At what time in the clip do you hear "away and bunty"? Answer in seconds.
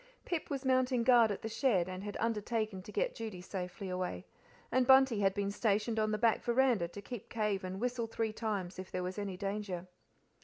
3.87-5.19